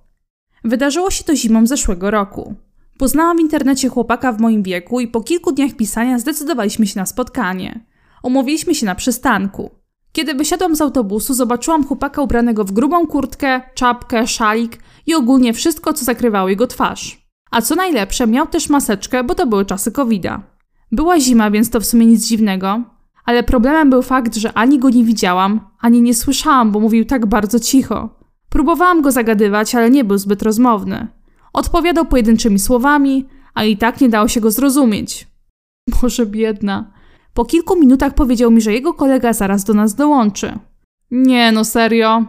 Wydarzyło 0.64 1.12
się 1.12 1.24
to 1.24 1.36
zimą 1.36 1.68
zeszłego 1.68 2.12
roku. 2.12 2.56
Poznałam 2.98 3.38
w 3.38 3.42
internecie 3.42 3.90
chłopaka 3.90 4.32
w 4.32 4.40
moim 4.40 4.64
wieku 4.64 5.00
i 5.00 5.08
po 5.08 5.22
kilku 5.22 5.52
dniach 5.52 5.72
pisania 5.72 6.20
zdecydowaliśmy 6.20 6.88
się 6.88 7.00
na 7.00 7.06
spotkanie. 7.06 7.86
Umówiliśmy 8.24 8.76
się 8.76 8.86
na 8.86 8.96
przystanku. 8.96 9.72
Kiedy 10.12 10.34
wysiadłam 10.34 10.76
z 10.76 10.82
autobusu, 10.82 11.34
zobaczyłam 11.34 11.88
chłopaka 11.88 12.22
ubranego 12.22 12.64
w 12.64 12.72
grubą 12.72 13.08
kurtkę, 13.08 13.62
czapkę, 13.74 14.28
szalik 14.28 14.80
i 15.06 15.16
ogólnie 15.16 15.54
wszystko, 15.54 15.94
co 15.94 16.06
zakrywało 16.06 16.50
jego 16.50 16.68
twarz. 16.68 17.28
A 17.52 17.62
co 17.62 17.76
najlepsze, 17.76 18.28
miał 18.28 18.48
też 18.48 18.70
maseczkę, 18.70 19.24
bo 19.24 19.36
to 19.36 19.48
były 19.48 19.66
czasy 19.66 19.92
covida. 19.92 20.44
Była 20.92 21.20
zima, 21.20 21.52
więc 21.52 21.70
to 21.70 21.80
w 21.80 21.86
sumie 21.86 22.06
nic 22.06 22.28
dziwnego, 22.28 22.93
ale 23.26 23.44
problemem 23.44 23.90
był 23.90 24.02
fakt, 24.02 24.36
że 24.36 24.54
ani 24.54 24.80
go 24.80 24.90
nie 24.90 25.04
widziałam, 25.04 25.60
ani 25.80 26.02
nie 26.02 26.14
słyszałam, 26.14 26.72
bo 26.72 26.80
mówił 26.80 27.06
tak 27.06 27.26
bardzo 27.26 27.60
cicho. 27.60 28.10
Próbowałam 28.50 29.02
go 29.02 29.12
zagadywać, 29.12 29.76
ale 29.76 29.90
nie 29.90 30.04
był 30.04 30.18
zbyt 30.18 30.42
rozmowny. 30.42 31.08
Odpowiadał 31.54 32.06
pojedynczymi 32.06 32.60
słowami, 32.60 33.28
a 33.54 33.64
i 33.64 33.78
tak 33.78 34.02
nie 34.02 34.10
dało 34.10 34.28
się 34.28 34.42
go 34.42 34.52
zrozumieć. 34.52 35.28
Boże 36.02 36.26
biedna. 36.26 36.92
Po 37.34 37.46
kilku 37.46 37.80
minutach 37.80 38.14
powiedział 38.14 38.52
mi, 38.52 38.62
że 38.62 38.74
jego 38.74 38.94
kolega 38.94 39.34
zaraz 39.34 39.64
do 39.64 39.74
nas 39.74 39.96
dołączy. 39.96 40.60
Nie, 41.12 41.52
no 41.52 41.66
serio. 41.66 42.26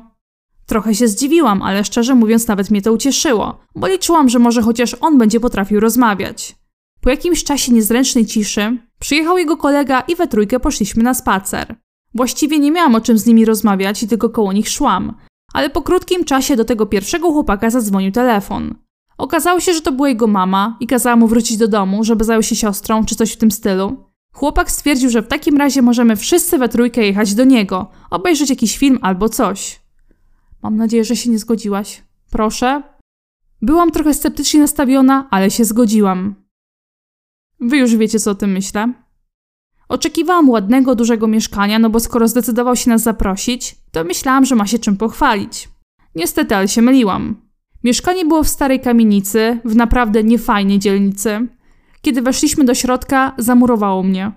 Trochę 0.67 0.95
się 0.95 1.09
zdziwiłam, 1.09 1.63
ale 1.63 1.85
szczerze 1.85 2.15
mówiąc 2.15 2.49
nawet 2.49 2.71
mnie 2.71 2.83
to 2.83 2.93
ucieszyło, 2.93 3.61
bo 3.75 3.87
liczyłam, 3.87 4.29
że 4.29 4.39
może 4.39 4.63
chociaż 4.63 4.97
on 5.01 5.19
będzie 5.19 5.41
potrafił 5.41 5.81
rozmawiać. 5.81 6.57
Po 7.05 7.11
jakimś 7.11 7.45
czasie 7.45 7.73
niezręcznej 7.73 8.27
ciszy 8.27 8.79
przyjechał 8.99 9.39
jego 9.39 9.57
kolega 9.57 10.01
i 10.01 10.17
we 10.17 10.29
trójkę 10.29 10.61
poszliśmy 10.61 11.03
na 11.03 11.15
spacer. 11.15 11.77
Właściwie 12.15 12.59
nie 12.59 12.71
miałam 12.71 12.95
o 12.95 13.01
czym 13.01 13.19
z 13.19 13.27
nimi 13.27 13.45
rozmawiać 13.45 14.03
i 14.03 14.09
tylko 14.09 14.31
koło 14.31 14.53
nich 14.53 14.69
szłam, 14.69 15.15
ale 15.53 15.71
po 15.71 15.83
krótkim 15.83 16.25
czasie 16.25 16.57
do 16.57 16.65
tego 16.65 16.87
pierwszego 16.87 17.33
chłopaka 17.33 17.71
zadzwonił 17.71 18.13
telefon. 18.13 18.75
Okazało 19.19 19.61
się, 19.61 19.75
że 19.75 19.81
to 19.81 19.93
była 19.93 20.09
jego 20.09 20.27
mama 20.27 20.77
i 20.81 20.87
kazała 20.87 21.17
mu 21.17 21.27
wrócić 21.29 21.57
do 21.57 21.69
domu, 21.69 22.05
żeby 22.05 22.25
zajął 22.25 22.43
się 22.43 22.57
siostrą 22.57 23.05
czy 23.05 23.15
coś 23.15 23.33
w 23.33 23.37
tym 23.37 23.51
stylu. 23.51 23.97
Chłopak 24.33 24.71
stwierdził, 24.71 25.11
że 25.11 25.23
w 25.23 25.29
takim 25.29 25.57
razie 25.57 25.83
możemy 25.83 26.17
wszyscy 26.17 26.59
we 26.59 26.69
trójkę 26.69 27.07
jechać 27.07 27.35
do 27.35 27.45
niego, 27.45 27.91
obejrzeć 28.11 28.51
jakiś 28.51 28.79
film 28.79 28.99
albo 29.03 29.29
coś. 29.29 29.81
Mam 30.63 30.77
nadzieję, 30.77 31.05
że 31.05 31.17
się 31.17 31.31
nie 31.31 31.39
zgodziłaś. 31.39 32.03
Proszę? 32.31 32.83
Byłam 33.63 33.91
trochę 33.91 34.15
sceptycznie 34.15 34.61
nastawiona, 34.61 35.29
ale 35.31 35.51
się 35.51 35.65
zgodziłam. 35.65 36.44
Wy 37.61 37.77
już 37.77 37.97
wiecie, 37.97 38.21
co 38.21 38.31
o 38.31 38.35
tym 38.35 38.53
myślę. 38.53 38.93
Oczekiwałam 39.89 40.51
ładnego, 40.51 40.95
dużego 40.95 41.27
mieszkania, 41.27 41.79
no 41.79 41.91
bo 41.91 42.01
skoro 42.01 42.29
zdecydował 42.29 42.77
się 42.77 42.91
nas 42.91 43.03
zaprosić, 43.03 43.77
to 43.93 44.05
myślałam, 44.05 44.45
że 44.45 44.55
ma 44.55 44.67
się 44.67 44.79
czym 44.79 44.97
pochwalić. 44.97 45.69
Niestety, 46.15 46.57
ale 46.57 46.69
się 46.69 46.83
myliłam. 46.83 47.37
Mieszkanie 47.85 48.25
było 48.25 48.43
w 48.43 48.49
starej 48.49 48.81
kamienicy, 48.81 49.59
w 49.65 49.77
naprawdę 49.77 50.25
niefajnej 50.25 50.79
dzielnicy. 50.79 51.49
Kiedy 52.03 52.23
weszliśmy 52.23 52.65
do 52.65 52.75
środka, 52.75 53.35
zamurowało 53.39 54.03
mnie. 54.03 54.33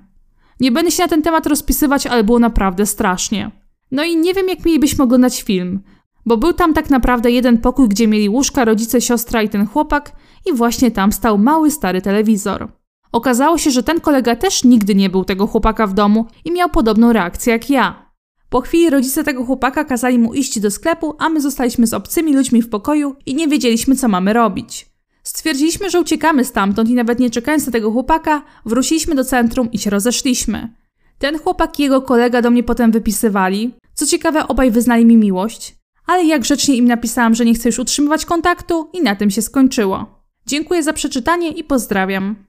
Nie 0.60 0.72
będę 0.72 0.92
się 0.92 1.04
na 1.04 1.10
ten 1.10 1.22
temat 1.22 1.48
rozpisywać, 1.48 2.08
ale 2.08 2.24
było 2.24 2.40
naprawdę 2.40 2.86
strasznie. 2.86 3.52
No 3.92 4.04
i 4.04 4.18
nie 4.18 4.34
wiem, 4.34 4.48
jak 4.48 4.66
mielibyśmy 4.66 5.04
oglądać 5.04 5.44
film, 5.44 5.80
bo 6.26 6.38
był 6.38 6.54
tam 6.54 6.74
tak 6.74 6.90
naprawdę 6.90 7.32
jeden 7.32 7.58
pokój, 7.58 7.88
gdzie 7.88 8.08
mieli 8.08 8.30
łóżka, 8.30 8.66
rodzice, 8.66 9.02
siostra 9.02 9.42
i 9.42 9.50
ten 9.50 9.68
chłopak, 9.68 10.12
i 10.46 10.54
właśnie 10.54 10.92
tam 10.92 11.12
stał 11.12 11.38
mały 11.38 11.72
stary 11.72 12.02
telewizor. 12.02 12.77
Okazało 13.12 13.58
się, 13.58 13.72
że 13.72 13.84
ten 13.84 14.00
kolega 14.00 14.36
też 14.36 14.64
nigdy 14.64 14.96
nie 14.96 15.10
był 15.10 15.26
tego 15.26 15.48
chłopaka 15.48 15.88
w 15.88 15.94
domu 15.94 16.26
i 16.46 16.52
miał 16.52 16.70
podobną 16.70 17.14
reakcję 17.14 17.54
jak 17.54 17.70
ja. 17.70 18.08
Po 18.50 18.62
chwili 18.62 18.90
rodzice 18.90 19.24
tego 19.24 19.46
chłopaka 19.46 19.84
kazali 19.84 20.20
mu 20.20 20.34
iść 20.34 20.60
do 20.60 20.72
sklepu, 20.72 21.16
a 21.20 21.30
my 21.30 21.42
zostaliśmy 21.42 21.88
z 21.88 21.94
obcymi 21.94 22.36
ludźmi 22.36 22.62
w 22.62 22.70
pokoju 22.70 23.16
i 23.26 23.36
nie 23.36 23.48
wiedzieliśmy, 23.48 23.96
co 23.96 24.08
mamy 24.08 24.34
robić. 24.34 24.86
Stwierdziliśmy, 25.24 25.90
że 25.90 26.02
uciekamy 26.02 26.46
stamtąd 26.46 26.90
i 26.90 26.94
nawet 26.94 27.20
nie 27.20 27.30
czekając 27.30 27.66
na 27.66 27.72
tego 27.72 27.92
chłopaka, 27.92 28.44
wróciliśmy 28.66 29.16
do 29.16 29.24
centrum 29.24 29.72
i 29.72 29.80
się 29.80 29.90
rozeszliśmy. 29.90 30.74
Ten 31.20 31.40
chłopak 31.40 31.80
i 31.80 31.84
jego 31.84 32.02
kolega 32.02 32.42
do 32.42 32.52
mnie 32.52 32.64
potem 32.64 32.92
wypisywali. 32.92 33.74
Co 33.94 34.06
ciekawe, 34.06 34.48
obaj 34.48 34.72
wyznali 34.72 35.06
mi 35.06 35.18
miłość, 35.18 35.76
ale 36.06 36.26
jak 36.26 36.42
grzecznie 36.42 36.76
im 36.76 36.86
napisałam, 36.86 37.36
że 37.36 37.46
nie 37.46 37.54
chcę 37.54 37.70
już 37.70 37.80
utrzymywać 37.80 38.26
kontaktu 38.26 38.90
i 38.94 39.02
na 39.02 39.16
tym 39.16 39.32
się 39.32 39.42
skończyło. 39.42 40.24
Dziękuję 40.46 40.84
za 40.84 40.94
przeczytanie 40.94 41.50
i 41.50 41.64
pozdrawiam. 41.64 42.47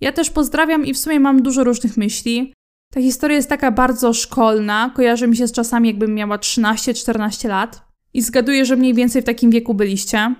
Ja 0.00 0.12
też 0.12 0.30
pozdrawiam 0.30 0.86
i 0.86 0.94
w 0.94 0.98
sumie 0.98 1.20
mam 1.20 1.42
dużo 1.42 1.64
różnych 1.64 1.96
myśli. 1.96 2.52
Ta 2.92 3.00
historia 3.00 3.36
jest 3.36 3.48
taka 3.48 3.72
bardzo 3.72 4.12
szkolna, 4.12 4.90
kojarzy 4.94 5.28
mi 5.28 5.36
się 5.36 5.48
z 5.48 5.52
czasami, 5.52 5.88
jakbym 5.88 6.14
miała 6.14 6.36
13-14 6.36 7.48
lat. 7.48 7.88
I 8.14 8.22
zgaduję, 8.22 8.64
że 8.64 8.76
mniej 8.76 8.94
więcej 8.94 9.22
w 9.22 9.24
takim 9.24 9.50
wieku 9.50 9.74
byliście. 9.74 10.34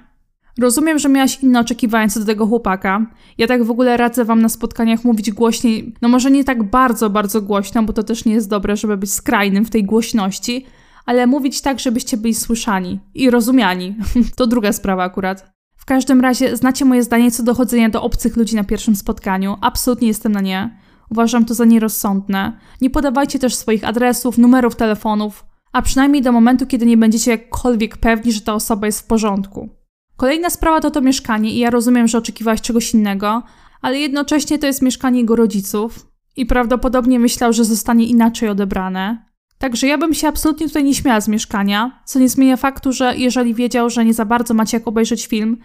Rozumiem, 0.59 0.99
że 0.99 1.09
miałaś 1.09 1.43
inne 1.43 1.61
oczekiwania 1.61 2.09
co 2.09 2.21
do 2.21 2.27
tego 2.27 2.47
chłopaka. 2.47 3.07
Ja 3.39 3.47
tak 3.47 3.65
w 3.65 3.71
ogóle 3.71 3.97
radzę 3.97 4.25
wam 4.25 4.43
na 4.43 4.49
spotkaniach 4.49 5.05
mówić 5.05 5.31
głośniej, 5.31 5.95
no 6.03 6.09
może 6.09 6.31
nie 6.31 6.45
tak 6.45 6.63
bardzo, 6.63 7.11
bardzo 7.11 7.43
głośno, 7.43 7.83
bo 7.83 7.93
to 7.93 8.03
też 8.03 8.25
nie 8.25 8.35
jest 8.35 8.49
dobre, 8.49 8.77
żeby 8.77 8.97
być 8.97 9.13
skrajnym 9.13 9.65
w 9.65 9.71
tej 9.71 9.85
głośności, 9.85 10.67
ale 11.07 11.27
mówić 11.27 11.61
tak, 11.61 11.81
żebyście 11.81 12.17
byli 12.17 12.35
słyszani 12.35 13.01
i 13.15 13.31
rozumiani. 13.31 13.97
to 14.37 14.47
druga 14.47 14.73
sprawa 14.73 15.05
akurat. 15.05 15.58
Każdym 15.89 16.21
razie 16.21 16.57
znacie 16.57 16.85
moje 16.85 17.03
zdanie 17.03 17.31
co 17.31 17.43
do 17.43 17.55
chodzenia 17.55 17.89
do 17.89 18.03
obcych 18.03 18.37
ludzi 18.37 18.57
na 18.57 18.65
pierwszym 18.65 18.97
spotkaniu. 18.97 19.57
Absolutnie 19.61 20.09
jestem 20.09 20.33
na 20.33 20.41
nie. 20.41 20.79
Uważam 21.11 21.45
to 21.45 21.55
za 21.55 21.65
nierozsądne. 21.65 22.59
Nie 22.81 22.91
podawajcie 22.91 23.39
też 23.39 23.55
swoich 23.55 23.85
adresów, 23.85 24.39
numerów 24.39 24.77
telefonów, 24.77 25.45
a 25.73 25.83
przynajmniej 25.83 26.23
do 26.23 26.33
momentu, 26.33 26.67
kiedy 26.67 26.87
nie 26.87 26.97
będziecie 26.97 27.31
jakkolwiek 27.31 27.97
pewni, 27.97 28.33
że 28.33 28.41
ta 28.41 28.55
osoba 28.55 28.87
jest 28.87 29.01
w 29.01 29.07
porządku. 29.07 29.69
Kolejna 30.17 30.51
sprawa 30.51 30.81
to 30.81 30.91
to 30.91 31.01
mieszkanie 31.01 31.51
i 31.51 31.59
ja 31.59 31.71
rozumiem, 31.71 32.09
że 32.09 32.19
oczekiwałeś 32.19 32.61
czegoś 32.61 32.95
innego, 32.95 33.43
ale 33.83 33.99
jednocześnie 33.99 34.59
to 34.59 34.67
jest 34.67 34.83
mieszkanie 34.83 35.21
jego 35.21 35.37
rodziców 35.37 36.07
i 36.37 36.47
prawdopodobnie 36.47 37.19
myślał, 37.19 37.53
że 37.53 37.65
zostanie 37.65 38.07
inaczej 38.07 38.49
odebrane. 38.49 39.29
Także 39.59 39.87
ja 39.87 39.99
bym 39.99 40.15
się 40.15 40.29
absolutnie 40.29 40.67
tutaj 40.67 40.85
nie 40.85 40.95
śmiała 40.95 41.21
z 41.21 41.29
mieszkania, 41.29 42.03
co 42.05 42.19
nie 42.19 42.29
zmienia 42.29 42.57
faktu, 42.57 42.93
że 42.93 43.17
jeżeli 43.17 43.55
wiedział, 43.55 43.91
że 43.91 44.05
nie 44.05 44.15
za 44.15 44.25
bardzo 44.25 44.55
macie 44.55 44.77
jak 44.77 44.89
obejrzeć 44.89 45.27
film, 45.27 45.59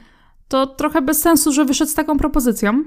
to 0.47 0.67
trochę 0.67 1.01
bez 1.01 1.21
sensu, 1.21 1.51
że 1.51 1.65
wyszedł 1.65 1.91
z 1.91 1.95
taką 1.95 2.17
propozycją. 2.17 2.83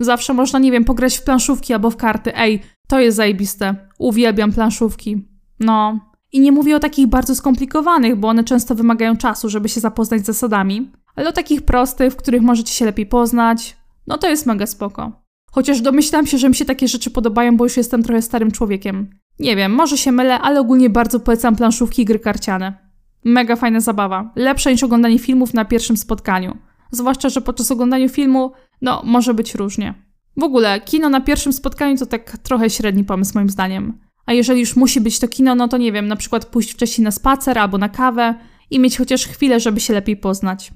Zawsze 0.00 0.34
można, 0.34 0.58
nie 0.58 0.72
wiem, 0.72 0.84
pograć 0.84 1.18
w 1.18 1.22
planszówki 1.22 1.72
albo 1.72 1.90
w 1.90 1.96
karty. 1.96 2.36
Ej, 2.36 2.62
to 2.86 3.00
jest 3.00 3.16
zajebiste. 3.16 3.76
Uwielbiam 3.98 4.52
planszówki. 4.52 5.28
No. 5.60 6.00
I 6.32 6.40
nie 6.40 6.52
mówię 6.52 6.76
o 6.76 6.80
takich 6.80 7.06
bardzo 7.06 7.34
skomplikowanych, 7.34 8.16
bo 8.16 8.28
one 8.28 8.44
często 8.44 8.74
wymagają 8.74 9.16
czasu, 9.16 9.48
żeby 9.48 9.68
się 9.68 9.80
zapoznać 9.80 10.22
z 10.22 10.26
zasadami, 10.26 10.90
ale 11.16 11.28
o 11.28 11.32
takich 11.32 11.62
prostych, 11.62 12.12
w 12.12 12.16
których 12.16 12.42
możecie 12.42 12.72
się 12.72 12.84
lepiej 12.84 13.06
poznać. 13.06 13.76
No 14.06 14.18
to 14.18 14.28
jest 14.28 14.46
mega 14.46 14.66
spoko. 14.66 15.12
Chociaż 15.50 15.80
domyślam 15.80 16.26
się, 16.26 16.38
że 16.38 16.48
mi 16.48 16.54
się 16.54 16.64
takie 16.64 16.88
rzeczy 16.88 17.10
podobają, 17.10 17.56
bo 17.56 17.64
już 17.64 17.76
jestem 17.76 18.02
trochę 18.02 18.22
starym 18.22 18.50
człowiekiem. 18.50 19.10
Nie 19.38 19.56
wiem, 19.56 19.72
może 19.72 19.98
się 19.98 20.12
mylę, 20.12 20.38
ale 20.38 20.60
ogólnie 20.60 20.90
bardzo 20.90 21.20
polecam 21.20 21.56
planszówki 21.56 22.02
i 22.02 22.04
gry 22.04 22.18
karciane. 22.18 22.92
Mega 23.24 23.56
fajna 23.56 23.80
zabawa. 23.80 24.32
Lepsza 24.36 24.70
niż 24.70 24.82
oglądanie 24.82 25.18
filmów 25.18 25.54
na 25.54 25.64
pierwszym 25.64 25.96
spotkaniu. 25.96 26.56
Zwłaszcza, 26.92 27.28
że 27.28 27.40
podczas 27.40 27.70
oglądania 27.70 28.08
filmu, 28.08 28.52
no, 28.82 29.02
może 29.04 29.34
być 29.34 29.54
różnie. 29.54 29.94
W 30.36 30.42
ogóle, 30.42 30.80
kino 30.80 31.08
na 31.08 31.20
pierwszym 31.20 31.52
spotkaniu 31.52 31.96
to 31.96 32.06
tak 32.06 32.38
trochę 32.38 32.70
średni 32.70 33.04
pomysł 33.04 33.32
moim 33.34 33.50
zdaniem. 33.50 33.98
A 34.26 34.32
jeżeli 34.32 34.60
już 34.60 34.76
musi 34.76 35.00
być 35.00 35.18
to 35.18 35.28
kino, 35.28 35.54
no 35.54 35.68
to 35.68 35.76
nie 35.76 35.92
wiem, 35.92 36.08
na 36.08 36.16
przykład 36.16 36.44
pójść 36.44 36.72
wcześniej 36.72 37.04
na 37.04 37.10
spacer 37.10 37.58
albo 37.58 37.78
na 37.78 37.88
kawę 37.88 38.34
i 38.70 38.78
mieć 38.78 38.98
chociaż 38.98 39.26
chwilę, 39.26 39.60
żeby 39.60 39.80
się 39.80 39.94
lepiej 39.94 40.16
poznać. 40.16 40.72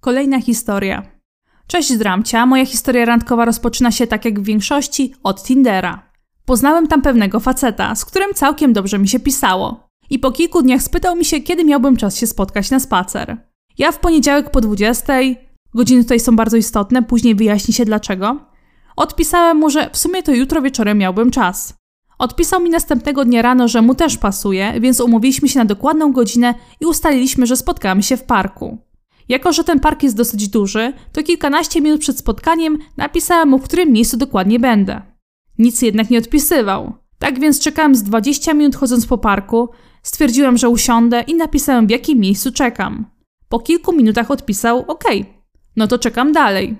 Kolejna 0.00 0.40
historia. 0.40 1.02
Cześć 1.66 1.96
Dramcia, 1.96 2.46
moja 2.46 2.66
historia 2.66 3.04
randkowa 3.04 3.44
rozpoczyna 3.44 3.90
się 3.90 4.06
tak 4.06 4.24
jak 4.24 4.40
w 4.40 4.44
większości 4.44 5.14
od 5.22 5.44
Tindera. 5.44 6.10
Poznałem 6.44 6.88
tam 6.88 7.02
pewnego 7.02 7.40
faceta, 7.40 7.94
z 7.94 8.04
którym 8.04 8.34
całkiem 8.34 8.72
dobrze 8.72 8.98
mi 8.98 9.08
się 9.08 9.20
pisało. 9.20 9.88
I 10.10 10.18
po 10.18 10.32
kilku 10.32 10.62
dniach 10.62 10.82
spytał 10.82 11.16
mi 11.16 11.24
się, 11.24 11.40
kiedy 11.40 11.64
miałbym 11.64 11.96
czas 11.96 12.16
się 12.16 12.26
spotkać 12.26 12.70
na 12.70 12.80
spacer. 12.80 13.53
Ja 13.78 13.92
w 13.92 13.98
poniedziałek 13.98 14.50
po 14.50 14.60
20, 14.60 15.14
godziny 15.74 16.02
tutaj 16.02 16.20
są 16.20 16.36
bardzo 16.36 16.56
istotne, 16.56 17.02
później 17.02 17.34
wyjaśni 17.34 17.74
się 17.74 17.84
dlaczego. 17.84 18.40
Odpisałem 18.96 19.56
mu, 19.56 19.70
że 19.70 19.90
w 19.90 19.96
sumie 19.96 20.22
to 20.22 20.32
jutro 20.32 20.62
wieczorem 20.62 20.98
miałbym 20.98 21.30
czas. 21.30 21.74
Odpisał 22.18 22.60
mi 22.60 22.70
następnego 22.70 23.24
dnia 23.24 23.42
rano, 23.42 23.68
że 23.68 23.82
mu 23.82 23.94
też 23.94 24.18
pasuje, 24.18 24.80
więc 24.80 25.00
umówiliśmy 25.00 25.48
się 25.48 25.58
na 25.58 25.64
dokładną 25.64 26.12
godzinę 26.12 26.54
i 26.80 26.86
ustaliliśmy, 26.86 27.46
że 27.46 27.56
spotkamy 27.56 28.02
się 28.02 28.16
w 28.16 28.22
parku. 28.22 28.78
Jako, 29.28 29.52
że 29.52 29.64
ten 29.64 29.80
park 29.80 30.02
jest 30.02 30.16
dosyć 30.16 30.48
duży, 30.48 30.92
to 31.12 31.22
kilkanaście 31.22 31.80
minut 31.80 32.00
przed 32.00 32.18
spotkaniem 32.18 32.78
napisałem 32.96 33.48
mu, 33.48 33.58
w 33.58 33.62
którym 33.62 33.92
miejscu 33.92 34.16
dokładnie 34.16 34.60
będę. 34.60 35.02
Nic 35.58 35.82
jednak 35.82 36.10
nie 36.10 36.18
odpisywał. 36.18 36.92
Tak 37.18 37.40
więc 37.40 37.60
czekałem 37.60 37.94
z 37.94 38.02
20 38.02 38.54
minut 38.54 38.76
chodząc 38.76 39.06
po 39.06 39.18
parku, 39.18 39.68
stwierdziłem, 40.02 40.58
że 40.58 40.68
usiądę 40.68 41.20
i 41.20 41.34
napisałem 41.34 41.86
w 41.86 41.90
jakim 41.90 42.18
miejscu 42.18 42.52
czekam. 42.52 43.13
Po 43.54 43.60
kilku 43.60 43.92
minutach 43.92 44.30
odpisał 44.30 44.84
OK. 44.88 45.04
No 45.76 45.86
to 45.86 45.98
czekam 45.98 46.32
dalej. 46.32 46.76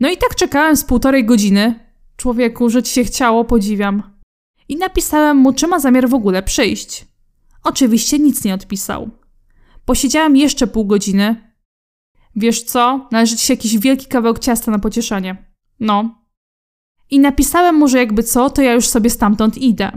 No 0.00 0.10
i 0.10 0.16
tak 0.16 0.34
czekałem 0.34 0.76
z 0.76 0.84
półtorej 0.84 1.24
godziny. 1.24 1.90
Człowieku, 2.16 2.70
że 2.70 2.82
ci 2.82 2.92
się 2.92 3.04
chciało, 3.04 3.44
podziwiam. 3.44 4.02
I 4.68 4.76
napisałem 4.76 5.36
mu, 5.36 5.52
czy 5.52 5.66
ma 5.66 5.80
zamiar 5.80 6.08
w 6.08 6.14
ogóle 6.14 6.42
przyjść. 6.42 7.06
Oczywiście 7.64 8.18
nic 8.18 8.44
nie 8.44 8.54
odpisał. 8.54 9.10
Posiedziałem 9.84 10.36
jeszcze 10.36 10.66
pół 10.66 10.84
godziny. 10.84 11.54
Wiesz 12.36 12.62
co? 12.62 13.08
Należy 13.12 13.36
ci 13.36 13.46
się 13.46 13.52
jakiś 13.52 13.78
wielki 13.78 14.06
kawałek 14.06 14.38
ciasta 14.38 14.70
na 14.70 14.78
pocieszenie. 14.78 15.52
No. 15.80 16.24
I 17.10 17.18
napisałem 17.18 17.74
mu, 17.74 17.88
że 17.88 17.98
jakby 17.98 18.22
co, 18.22 18.50
to 18.50 18.62
ja 18.62 18.72
już 18.72 18.88
sobie 18.88 19.10
stamtąd 19.10 19.58
idę. 19.58 19.92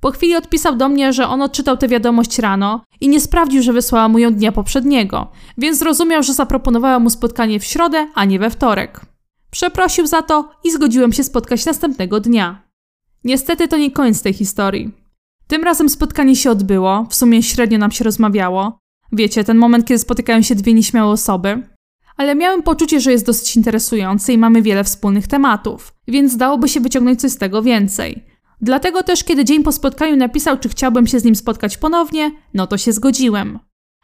Po 0.00 0.10
chwili 0.10 0.36
odpisał 0.36 0.76
do 0.76 0.88
mnie, 0.88 1.12
że 1.12 1.28
on 1.28 1.42
odczytał 1.42 1.76
tę 1.76 1.88
wiadomość 1.88 2.38
rano 2.38 2.84
i 3.00 3.08
nie 3.08 3.20
sprawdził, 3.20 3.62
że 3.62 3.72
wysłała 3.72 4.08
mu 4.08 4.18
ją 4.18 4.34
dnia 4.34 4.52
poprzedniego, 4.52 5.30
więc 5.58 5.78
zrozumiał, 5.78 6.22
że 6.22 6.34
zaproponowała 6.34 6.98
mu 6.98 7.10
spotkanie 7.10 7.60
w 7.60 7.64
środę, 7.64 8.08
a 8.14 8.24
nie 8.24 8.38
we 8.38 8.50
wtorek. 8.50 9.00
Przeprosił 9.50 10.06
za 10.06 10.22
to 10.22 10.50
i 10.64 10.70
zgodziłem 10.70 11.12
się 11.12 11.24
spotkać 11.24 11.66
następnego 11.66 12.20
dnia. 12.20 12.62
Niestety 13.24 13.68
to 13.68 13.76
nie 13.76 13.90
koniec 13.90 14.22
tej 14.22 14.32
historii. 14.32 14.92
Tym 15.46 15.64
razem 15.64 15.88
spotkanie 15.88 16.36
się 16.36 16.50
odbyło, 16.50 17.06
w 17.10 17.14
sumie 17.14 17.42
średnio 17.42 17.78
nam 17.78 17.90
się 17.90 18.04
rozmawiało. 18.04 18.78
Wiecie, 19.12 19.44
ten 19.44 19.56
moment, 19.56 19.86
kiedy 19.86 19.98
spotykają 19.98 20.42
się 20.42 20.54
dwie 20.54 20.74
nieśmiałe 20.74 21.12
osoby. 21.12 21.62
Ale 22.16 22.34
miałem 22.34 22.62
poczucie, 22.62 23.00
że 23.00 23.12
jest 23.12 23.26
dosyć 23.26 23.56
interesujący 23.56 24.32
i 24.32 24.38
mamy 24.38 24.62
wiele 24.62 24.84
wspólnych 24.84 25.26
tematów, 25.26 25.92
więc 26.08 26.36
dałoby 26.36 26.68
się 26.68 26.80
wyciągnąć 26.80 27.20
coś 27.20 27.30
z 27.30 27.38
tego 27.38 27.62
więcej. 27.62 28.24
Dlatego 28.60 29.02
też, 29.02 29.24
kiedy 29.24 29.44
dzień 29.44 29.62
po 29.62 29.72
spotkaniu 29.72 30.16
napisał, 30.16 30.58
czy 30.58 30.68
chciałbym 30.68 31.06
się 31.06 31.20
z 31.20 31.24
nim 31.24 31.36
spotkać 31.36 31.76
ponownie, 31.76 32.30
no 32.54 32.66
to 32.66 32.78
się 32.78 32.92
zgodziłem. 32.92 33.58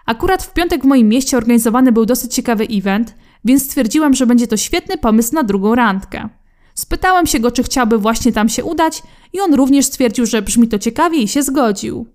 Akurat 0.07 0.43
w 0.43 0.53
piątek 0.53 0.83
w 0.83 0.87
moim 0.87 1.09
mieście 1.09 1.37
organizowany 1.37 1.93
był 1.93 2.07
dosyć 2.07 2.35
ciekawy 2.35 2.67
event, 2.71 3.15
więc 3.45 3.65
stwierdziłam, 3.65 4.15
że 4.15 4.27
będzie 4.27 4.47
to 4.47 4.57
świetny 4.57 4.99
pomysł 4.99 5.35
na 5.35 5.43
drugą 5.43 5.75
randkę. 5.75 6.29
Spytałem 6.75 7.27
się 7.27 7.41
go, 7.41 7.51
czy 7.51 7.63
chciałby 7.63 7.99
właśnie 7.99 8.33
tam 8.33 8.49
się 8.49 8.65
udać, 8.65 9.03
i 9.33 9.41
on 9.41 9.55
również 9.55 9.87
stwierdził, 9.87 10.27
że 10.27 10.43
brzmi 10.43 10.69
to 10.69 10.79
ciekawie 10.79 11.19
i 11.19 11.29
się 11.29 11.43
zgodził. 11.43 12.07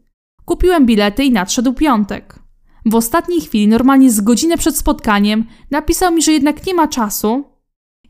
Kupiłem 0.46 0.86
bilety 0.86 1.24
i 1.24 1.32
nadszedł 1.32 1.74
piątek. 1.74 2.40
W 2.86 2.96
ostatniej 2.96 3.42
chwili, 3.42 3.68
normalnie 3.68 4.12
z 4.12 4.22
godzinę 4.22 4.58
przed 4.58 4.78
spotkaniem, 4.78 5.46
napisał 5.72 6.14
mi, 6.14 6.22
że 6.22 6.32
jednak 6.32 6.66
nie 6.66 6.74
ma 6.74 6.88
czasu 6.88 7.44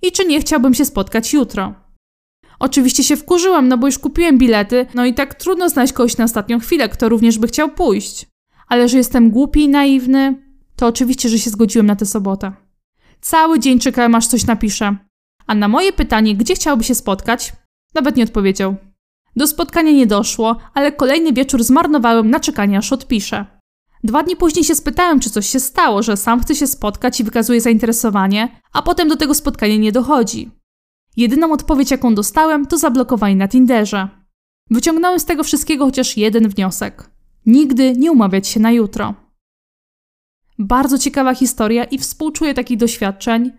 i 0.02 0.12
czy 0.12 0.26
nie 0.26 0.40
chciałbym 0.40 0.74
się 0.74 0.86
spotkać 0.86 1.34
jutro. 1.34 1.87
Oczywiście 2.60 3.04
się 3.04 3.18
wkurzyłam, 3.18 3.68
no 3.68 3.78
bo 3.78 3.88
już 3.88 4.00
kupiłem 4.00 4.38
bilety, 4.38 4.86
no 4.94 5.06
i 5.06 5.14
tak 5.14 5.36
trudno 5.36 5.70
znaleźć 5.70 5.94
kogoś 5.94 6.18
na 6.18 6.24
ostatnią 6.24 6.60
chwilę, 6.60 6.90
kto 6.90 7.10
również 7.10 7.38
by 7.38 7.48
chciał 7.48 7.70
pójść. 7.70 8.26
Ale 8.68 8.90
że 8.90 8.98
jestem 8.98 9.32
głupi 9.32 9.64
i 9.64 9.70
naiwny, 9.70 10.48
to 10.76 10.88
oczywiście, 10.88 11.30
że 11.30 11.40
się 11.40 11.50
zgodziłem 11.50 11.86
na 11.86 11.96
tę 11.96 12.06
sobotę. 12.06 12.52
Cały 13.22 13.60
dzień 13.60 13.80
czekałem, 13.80 14.16
aż 14.16 14.28
coś 14.28 14.46
napisze. 14.46 14.98
A 15.48 15.56
na 15.56 15.68
moje 15.68 15.94
pytanie, 15.94 16.36
gdzie 16.36 16.56
chciałby 16.56 16.84
się 16.84 16.96
spotkać, 16.96 17.54
nawet 17.96 18.16
nie 18.16 18.24
odpowiedział. 18.24 18.76
Do 19.36 19.48
spotkania 19.48 19.92
nie 19.92 20.08
doszło, 20.08 20.56
ale 20.74 20.92
kolejny 20.92 21.34
wieczór 21.34 21.64
zmarnowałem 21.64 22.30
na 22.30 22.40
czekanie, 22.40 22.78
aż 22.78 22.94
odpisze. 22.94 23.46
Dwa 24.04 24.24
dni 24.24 24.36
później 24.36 24.66
się 24.66 24.76
spytałem, 24.76 25.20
czy 25.20 25.30
coś 25.30 25.48
się 25.48 25.60
stało, 25.60 26.04
że 26.04 26.18
sam 26.18 26.42
chce 26.42 26.56
się 26.56 26.68
spotkać 26.68 27.20
i 27.20 27.24
wykazuje 27.24 27.62
zainteresowanie, 27.62 28.62
a 28.74 28.82
potem 28.82 29.08
do 29.08 29.16
tego 29.16 29.34
spotkania 29.34 29.78
nie 29.78 29.92
dochodzi. 29.92 30.52
Jedyną 31.18 31.52
odpowiedź, 31.52 31.92
jaką 31.92 32.16
dostałem, 32.16 32.66
to 32.66 32.78
zablokowanie 32.78 33.36
na 33.36 33.48
Tinderze. 33.48 34.08
Wyciągnąłem 34.70 35.20
z 35.20 35.26
tego 35.26 35.44
wszystkiego 35.44 35.86
chociaż 35.86 36.18
jeden 36.18 36.50
wniosek. 36.50 37.10
Nigdy 37.46 37.94
nie 37.98 38.12
umawiać 38.12 38.48
się 38.48 38.60
na 38.60 38.72
jutro. 38.72 39.14
Bardzo 40.60 40.98
ciekawa 40.98 41.36
historia 41.36 41.84
i 41.84 41.98
współczuję 41.98 42.54
takich 42.54 42.78
doświadczeń. 42.78 43.52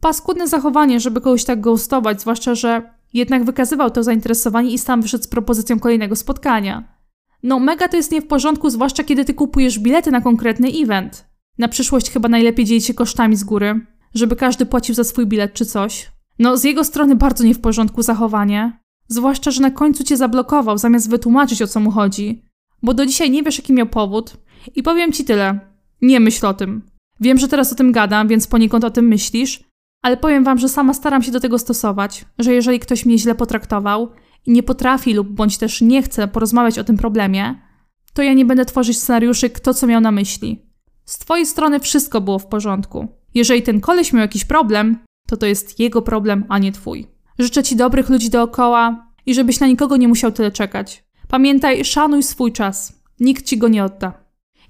Paskudne 0.00 0.48
zachowanie, 0.48 1.00
żeby 1.00 1.20
kogoś 1.20 1.44
tak 1.44 1.60
ghostować, 1.60 2.20
zwłaszcza, 2.20 2.54
że 2.54 2.94
jednak 3.12 3.44
wykazywał 3.44 3.90
to 3.90 4.02
zainteresowanie 4.02 4.70
i 4.70 4.78
sam 4.78 5.02
wyszedł 5.02 5.24
z 5.24 5.28
propozycją 5.28 5.80
kolejnego 5.80 6.16
spotkania. 6.16 6.98
No, 7.42 7.58
mega 7.58 7.88
to 7.88 7.96
jest 7.96 8.12
nie 8.12 8.22
w 8.22 8.26
porządku, 8.26 8.70
zwłaszcza 8.70 9.04
kiedy 9.04 9.24
ty 9.24 9.34
kupujesz 9.34 9.78
bilety 9.78 10.10
na 10.10 10.20
konkretny 10.20 10.68
event. 10.68 11.24
Na 11.58 11.68
przyszłość 11.68 12.10
chyba 12.10 12.28
najlepiej 12.28 12.64
dzielić 12.64 12.86
się 12.86 12.94
kosztami 12.94 13.36
z 13.36 13.44
góry, 13.44 13.86
żeby 14.14 14.36
każdy 14.36 14.66
płacił 14.66 14.94
za 14.94 15.04
swój 15.04 15.26
bilet 15.26 15.54
czy 15.54 15.66
coś. 15.66 16.12
No, 16.42 16.56
z 16.56 16.64
jego 16.64 16.84
strony 16.84 17.16
bardzo 17.16 17.44
nie 17.44 17.54
w 17.54 17.60
porządku 17.60 18.02
zachowanie. 18.02 18.80
Zwłaszcza, 19.08 19.50
że 19.50 19.62
na 19.62 19.70
końcu 19.70 20.04
cię 20.04 20.16
zablokował, 20.16 20.78
zamiast 20.78 21.10
wytłumaczyć 21.10 21.62
o 21.62 21.66
co 21.66 21.80
mu 21.80 21.90
chodzi. 21.90 22.42
Bo 22.82 22.94
do 22.94 23.06
dzisiaj 23.06 23.30
nie 23.30 23.42
wiesz, 23.42 23.58
jaki 23.58 23.72
miał 23.72 23.86
powód. 23.86 24.36
I 24.74 24.82
powiem 24.82 25.12
ci 25.12 25.24
tyle. 25.24 25.60
Nie 26.00 26.20
myśl 26.20 26.46
o 26.46 26.54
tym. 26.54 26.82
Wiem, 27.20 27.38
że 27.38 27.48
teraz 27.48 27.72
o 27.72 27.74
tym 27.74 27.92
gadam, 27.92 28.28
więc 28.28 28.46
poniekąd 28.46 28.84
o 28.84 28.90
tym 28.90 29.08
myślisz, 29.08 29.64
ale 30.02 30.16
powiem 30.16 30.44
wam, 30.44 30.58
że 30.58 30.68
sama 30.68 30.94
staram 30.94 31.22
się 31.22 31.32
do 31.32 31.40
tego 31.40 31.58
stosować, 31.58 32.24
że 32.38 32.52
jeżeli 32.52 32.78
ktoś 32.78 33.06
mnie 33.06 33.18
źle 33.18 33.34
potraktował 33.34 34.08
i 34.46 34.52
nie 34.52 34.62
potrafi 34.62 35.14
lub 35.14 35.28
bądź 35.28 35.58
też 35.58 35.80
nie 35.80 36.02
chce 36.02 36.28
porozmawiać 36.28 36.78
o 36.78 36.84
tym 36.84 36.96
problemie, 36.96 37.54
to 38.12 38.22
ja 38.22 38.32
nie 38.32 38.44
będę 38.44 38.64
tworzyć 38.64 38.98
scenariuszy, 38.98 39.50
kto 39.50 39.74
co 39.74 39.86
miał 39.86 40.00
na 40.00 40.10
myśli. 40.10 40.66
Z 41.04 41.18
twojej 41.18 41.46
strony 41.46 41.80
wszystko 41.80 42.20
było 42.20 42.38
w 42.38 42.46
porządku. 42.46 43.08
Jeżeli 43.34 43.62
ten 43.62 43.80
koleś 43.80 44.12
miał 44.12 44.20
jakiś 44.20 44.44
problem, 44.44 44.98
to 45.26 45.36
to 45.36 45.46
jest 45.46 45.80
jego 45.80 46.02
problem, 46.02 46.44
a 46.48 46.58
nie 46.58 46.72
twój. 46.72 47.06
Życzę 47.38 47.62
ci 47.62 47.76
dobrych 47.76 48.08
ludzi 48.08 48.30
dookoła 48.30 49.06
i 49.26 49.34
żebyś 49.34 49.60
na 49.60 49.66
nikogo 49.66 49.96
nie 49.96 50.08
musiał 50.08 50.32
tyle 50.32 50.50
czekać. 50.50 51.04
Pamiętaj, 51.28 51.84
szanuj 51.84 52.22
swój 52.22 52.52
czas. 52.52 53.02
Nikt 53.20 53.44
ci 53.44 53.58
go 53.58 53.68
nie 53.68 53.84
odda. 53.84 54.12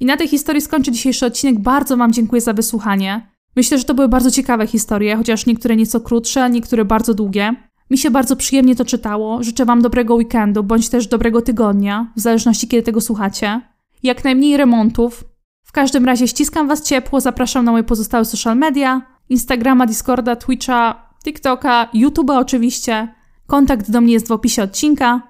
I 0.00 0.04
na 0.04 0.16
tej 0.16 0.28
historii 0.28 0.62
skończę 0.62 0.92
dzisiejszy 0.92 1.26
odcinek. 1.26 1.58
Bardzo 1.58 1.96
Wam 1.96 2.12
dziękuję 2.12 2.40
za 2.40 2.52
wysłuchanie. 2.52 3.32
Myślę, 3.56 3.78
że 3.78 3.84
to 3.84 3.94
były 3.94 4.08
bardzo 4.08 4.30
ciekawe 4.30 4.66
historie, 4.66 5.16
chociaż 5.16 5.46
niektóre 5.46 5.76
nieco 5.76 6.00
krótsze, 6.00 6.50
niektóre 6.50 6.84
bardzo 6.84 7.14
długie. 7.14 7.54
Mi 7.90 7.98
się 7.98 8.10
bardzo 8.10 8.36
przyjemnie 8.36 8.76
to 8.76 8.84
czytało. 8.84 9.42
Życzę 9.42 9.64
Wam 9.64 9.82
dobrego 9.82 10.14
weekendu, 10.14 10.62
bądź 10.62 10.88
też 10.88 11.06
dobrego 11.06 11.42
tygodnia, 11.42 12.12
w 12.16 12.20
zależności 12.20 12.68
kiedy 12.68 12.82
tego 12.82 13.00
słuchacie. 13.00 13.60
Jak 14.02 14.24
najmniej 14.24 14.56
remontów. 14.56 15.24
W 15.64 15.72
każdym 15.72 16.04
razie 16.04 16.28
ściskam 16.28 16.68
Was 16.68 16.82
ciepło, 16.82 17.20
zapraszam 17.20 17.64
na 17.64 17.72
moje 17.72 17.84
pozostałe 17.84 18.24
social 18.24 18.56
media. 18.56 19.02
Instagrama, 19.32 19.86
Discorda, 19.86 20.36
Twitcha, 20.36 21.08
TikToka, 21.24 21.88
YouTube'a 21.94 22.38
oczywiście. 22.38 23.14
Kontakt 23.46 23.90
do 23.90 24.00
mnie 24.00 24.12
jest 24.12 24.28
w 24.28 24.32
opisie 24.32 24.62
odcinka. 24.62 25.22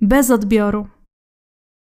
Bez 0.00 0.30
odbioru. 0.30 0.86